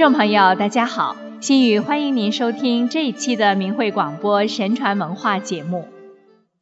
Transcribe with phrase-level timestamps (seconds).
[0.00, 5.84] 众朋友，大家好，心雨欢迎您收听这一期的明慧广播神传文化节目。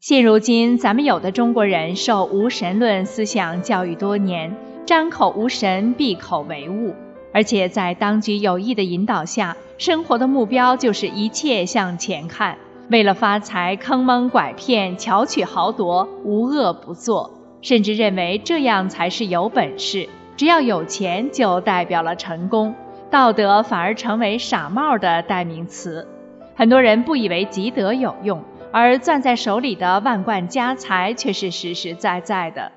[0.01, 6.97] 现如今，咱们有的中国人受无神论思想教育多年，张口无神，闭口唯物，
[7.33, 12.59] 而且在当局有意的引导下，生活的目标就是一切向前看，
[12.91, 17.31] 为了发财，坑蒙拐骗，巧取豪夺，无恶不作，
[17.63, 22.75] 甚至认为这样才是有本事，只要有钱就代表了成功。
[23.11, 26.07] 道德反而成为傻帽的代名词，
[26.55, 32.71] 很多人不以为积德有用，而攥在手里的万贯家财却是实实在在的。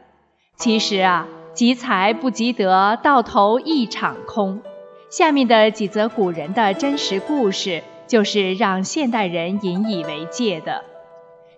[0.56, 4.62] 其实啊，积财不积德，到头一场空。
[5.10, 10.86] 下面的几则古人的真实故事，就是让现代人引以为戒的。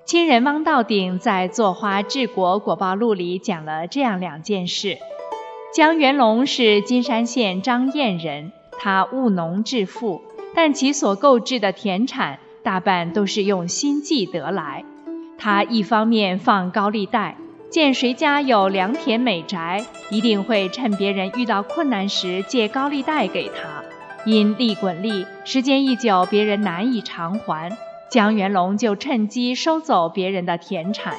[0.03, 4.97] 清人汪道鼎在《坐花治国果报录》里讲了这样两件事：
[5.75, 8.51] 江元龙是金山县张堰人。
[8.79, 10.21] 他务农致富，
[10.55, 14.83] 但其所购置的田产大半都是用心计得来。
[15.37, 17.35] 他一方面放高利贷，
[17.69, 23.83] 见谁家有良田美宅，一定会趁别人遇到困难时借高利贷给他。
[24.25, 27.75] 因利滚利，时间一久，别人难以偿还，
[28.09, 31.15] 江元龙就趁机收走别人的田产，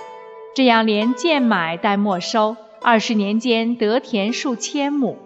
[0.55, 5.19] 这样连贱买带没收，二十年间得田数千亩。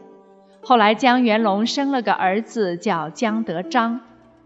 [0.69, 4.01] 后来，江元龙生了个儿子，叫江德章。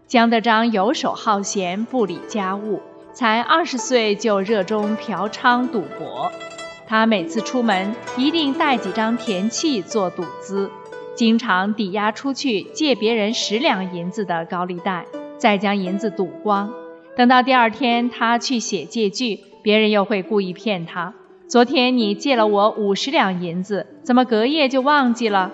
[0.07, 2.79] 江德章游手好闲，不理家务，
[3.11, 6.31] 才二十岁就热衷嫖娼赌博。
[6.87, 10.71] 他每次出门，一定带几张田契做赌资，
[11.13, 15.05] 经常抵押出去借别人十两银子的高利贷，
[15.37, 16.71] 再将银子赌光。
[17.17, 21.13] 等到第二天他去写借据，别人又会故意骗他
[21.49, 25.51] ：“昨天你借了我五十两银子，怎么隔夜就忘记了？”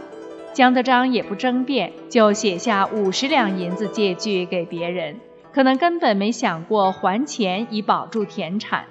[0.53, 5.19] 江德章也不争辩，就写下五十两银子借据给别人，
[5.53, 8.85] 可能根本没想过还钱以保住田产。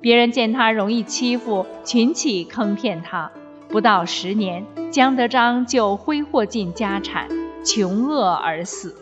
[0.00, 3.30] 别人见他容易欺负，群起坑骗他。
[3.68, 7.28] 不到十年，江德章就挥霍尽家产，
[7.64, 8.96] 穷饿而死。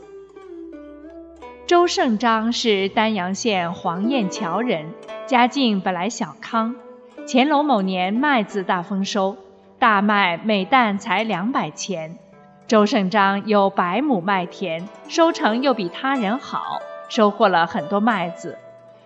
[1.67, 4.87] 周胜章是丹阳县黄堰桥人，
[5.27, 6.77] 家境本来小康。
[7.27, 9.37] 乾隆某年，麦子大丰收。
[9.81, 12.19] 大麦每担才两百钱，
[12.67, 18.59] 周胜章有百亩麦田，收成又比他人好，收获了很多麦子。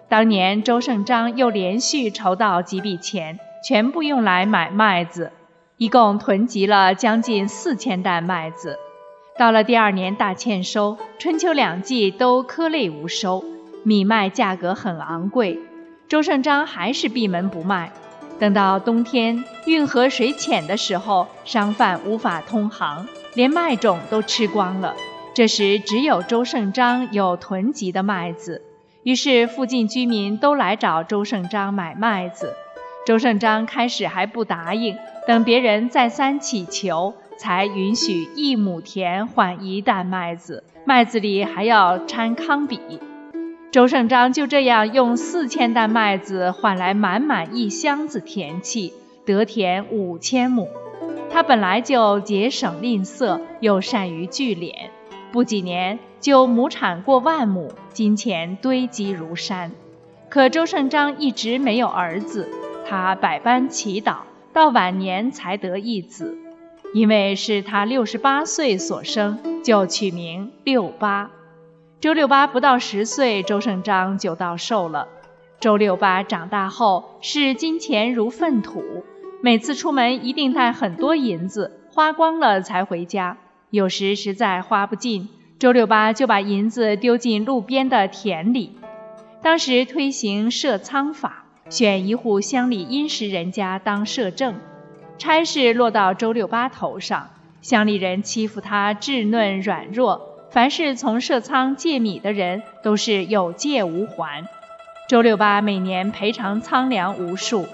[0.08, 5.30] 当年周胜章又连续筹到几笔钱，全部用来买麦子，
[5.76, 8.76] 一共囤积了将近四千担麦子。
[9.38, 13.44] 到了第二年大欠收，春秋两季都颗粒无收，
[13.84, 15.60] 米麦价格很昂贵，
[16.08, 17.92] 周胜章还是闭门不卖。
[18.38, 24.94] 等到冬天运河水浅的时候，商贩无法通航，连麦种都吃光了。
[25.34, 28.62] 这时只有周胜章有囤积的麦子，
[29.02, 32.54] 于是附近居民都来找周胜章买麦子。
[33.06, 34.96] 周胜章开始还不答应，
[35.26, 42.80] 等别人再三乞求，才允许一亩田换一担麦子，麦子里还要掺糠比。
[43.74, 48.92] 周胜章就这样用四千担麦子换来满满一箱子田契，
[49.26, 50.68] 得田五千亩。
[51.28, 54.72] 他本来就节省吝啬，又善于聚敛，
[55.32, 59.72] 不几年就亩产过万亩，金钱堆积如山。
[60.28, 62.48] 可周胜章一直没有儿子，
[62.88, 64.18] 他百般祈祷，
[64.52, 66.38] 到晚年才得一子，
[66.94, 71.32] 因为是他六十八岁所生，就取名六八。
[72.04, 75.08] 周六八不到十岁，周胜章就到寿了。
[75.58, 78.82] 周六八长大后视金钱如粪土，
[79.40, 83.38] 每次出门一定带很多银子，花光了才回家。
[83.70, 88.76] 有时实在花不尽，周六八就把银子丢进路边的田里。
[89.40, 94.56] 当时推行设仓法，选一户乡里殷实人家当摄政，
[95.16, 97.30] 差事落到周六八头上。
[97.62, 100.33] 乡里人欺负他稚嫩软弱。
[100.54, 104.46] 凡是从社仓借米的人，都是有借无还。
[105.08, 107.66] 周六八每年赔偿仓粮无数。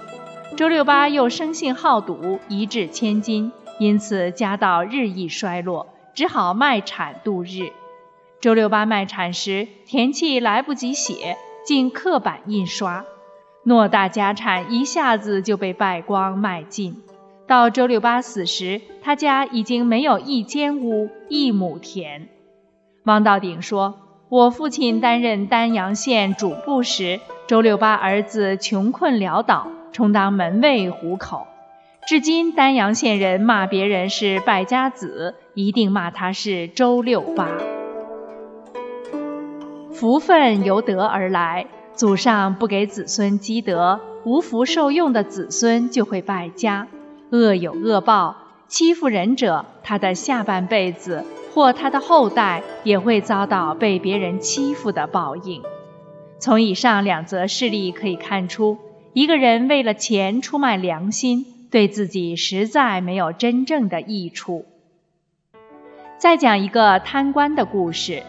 [0.57, 7.71] 周六八又生性好赌，一掷千金，因此家道日益衰落，只好卖产度日。
[8.39, 13.05] 周六八卖产时，田契来不及写，竟刻板印刷，
[13.63, 17.03] 偌大家产一下子就被败光卖尽。
[17.45, 22.27] 到周六八死时，他家已经没有一间屋，一亩田。
[23.05, 23.95] 汪道鼎说
[24.29, 31.47] ：“我父亲担任丹阳县主簿时，周六八儿子穷困潦倒，充当门卫糊口。
[32.07, 37.49] 至今丹阳县人骂别人是败家子，一定骂他是周六八。
[39.91, 46.87] 福分由德而来，祖上不给子孙积德，无福受用的子孙就会败家，
[47.31, 48.35] 恶有恶报。
[48.67, 55.61] 欺负人者，他的下半辈子或他的后代也会遭到被别人欺负的报应。
[56.39, 58.77] 从以上两则事例可以看出，
[59.13, 64.65] 一个人为了钱出卖良心，对自己实在没有真正的益处。
[66.17, 68.23] 再讲一个贪官的故事。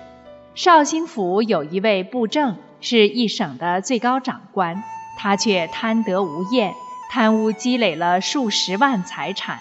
[0.54, 4.82] 绍兴府有一位布政，是一省的最高长官，
[5.18, 6.75] 他却贪得无厌，
[7.10, 9.60] 贪污积累了数十万财产。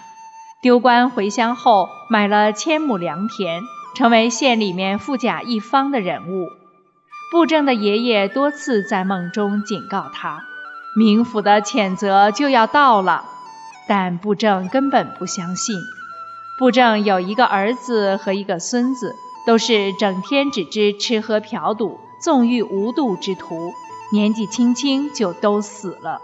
[0.62, 3.64] 丢官回乡后，买了千亩良田，
[3.96, 6.46] 成为县里面富甲一方的人物。
[7.32, 10.44] 布政的爷爷多次在梦中警告他，
[10.96, 13.24] 冥府的谴责就要到了，
[13.88, 15.74] 但布政根本不相信。
[16.60, 23.72] 布政有一个儿子和一个孙子，都是整天只知吃喝嫖赌、纵欲无度之徒，
[24.12, 26.20] 年纪轻轻就都死了。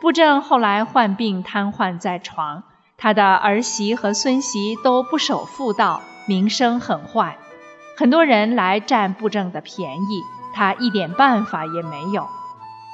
[0.00, 2.62] 布政后来患病瘫痪在床。
[3.00, 7.38] 他的儿媳和孙媳都不守妇道，名声很坏，
[7.96, 12.28] 很多人来占布政的便宜，他一点办法也没有。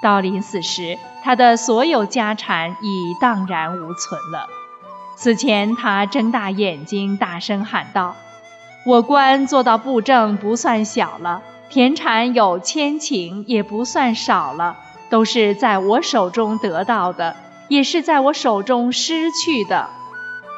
[0.00, 4.46] 到临死时，他的所有家产已荡然无存了。
[5.16, 8.14] 此前，他睁大眼睛，大声喊道
[8.86, 14.76] ：“我官做到布政不算小了，田产有千顷也不算少了，
[15.10, 17.34] 都是在我手中得到的。”
[17.68, 19.88] 也是在我手中失去的。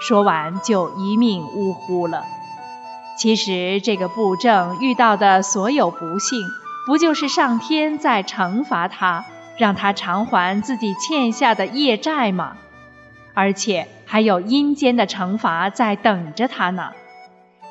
[0.00, 2.24] 说完就一命呜呼了。
[3.18, 6.40] 其实这个布政遇到的所有不幸，
[6.86, 9.24] 不就是上天在惩罚他，
[9.56, 12.56] 让他偿还自己欠下的业债吗？
[13.34, 16.90] 而且还有阴间的惩罚在等着他呢。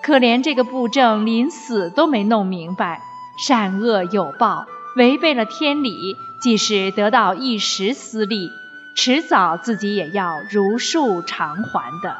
[0.01, 3.01] 可怜这个布政临死都没弄明白，
[3.37, 4.65] 善恶有报，
[4.97, 8.49] 违背了天理，即使得到一时私利。
[8.97, 12.17] 迟早自己也要如数偿还的。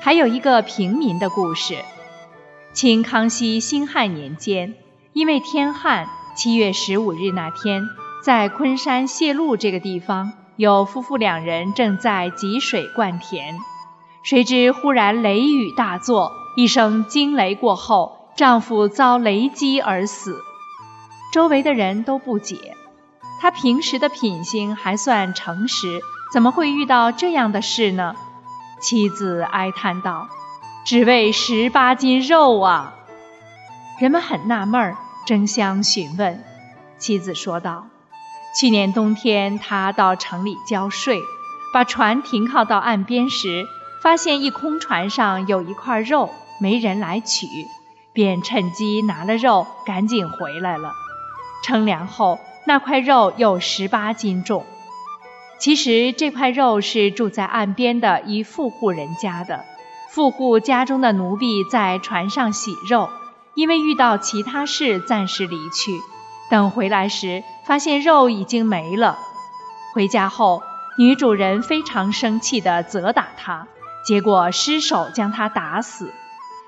[0.00, 1.74] 还有一个平民的故事：
[2.72, 4.76] 清康熙辛亥年间，
[5.12, 7.82] 因为天旱，七月十五日那天，
[8.22, 13.56] 在昆山谢路这个地方，有夫妇两人正在汲水灌田，
[14.22, 20.40] 谁知忽然雷雨大作，一声惊雷过后，丈夫遭雷击而死。
[21.32, 22.76] 周围的人都不解。
[23.40, 26.00] 他平时的品行还算诚实，
[26.32, 28.16] 怎么会遇到这样的事呢？
[28.80, 30.28] 妻子哀叹道
[30.84, 32.94] ：“只为十八斤肉啊！”
[34.00, 36.42] 人们很纳闷儿，争相询问。
[36.98, 37.86] 妻子说道
[38.58, 41.20] ：“去年冬天，他到城里交税，
[41.72, 43.66] 把船停靠到岸边时，
[44.02, 46.30] 发现一空船上有一块肉，
[46.60, 47.46] 没人来取，
[48.12, 50.92] 便趁机拿了肉，赶紧回来了。
[51.62, 54.66] 称量后。”那块肉有十八斤重。
[55.58, 59.64] 其实这块肉是住在岸边的一富户人家的。
[60.10, 63.08] 富户家中的奴婢在船上洗肉，
[63.54, 65.92] 因为遇到其他事暂时离去。
[66.50, 69.18] 等回来时，发现肉已经没了。
[69.94, 70.62] 回家后，
[70.98, 73.66] 女主人非常生气地责打他，
[74.04, 76.12] 结果失手将他打死。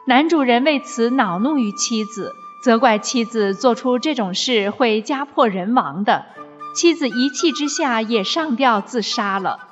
[0.06, 2.34] 男主人为此恼怒于妻子。
[2.62, 6.26] 责怪妻子做出这种事会家破人亡的，
[6.74, 9.68] 妻子一气之下也上吊自杀了。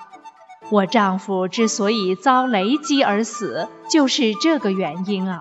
[0.70, 5.40] 我丈夫之所以遭雷击而死，就是这个原因啊。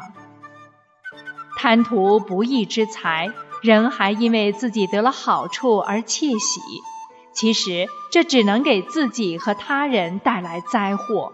[1.57, 3.29] 贪图不义之财，
[3.61, 6.61] 人还因为自己得了好处而窃喜，
[7.33, 11.33] 其实这只能给自己和他人带来灾祸。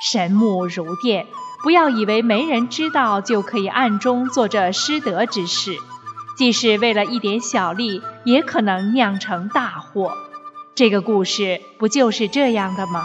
[0.00, 1.26] 神目如电。
[1.62, 5.76] 不要以为没人知道就可以暗中做这失德之事，
[6.36, 10.12] 即使为了一点小利，也可能酿成大祸。
[10.74, 13.02] 这个故事不就是这样的吗？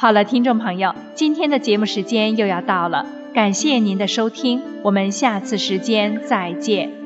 [0.00, 6.97] 好了，听众朋友，今天的节目时间又要到了，感谢您的收听，我们下次时间再见。